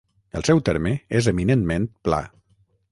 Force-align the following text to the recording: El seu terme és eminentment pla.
El 0.39 0.45
seu 0.47 0.61
terme 0.69 0.95
és 1.21 1.31
eminentment 1.33 1.87
pla. 2.09 2.23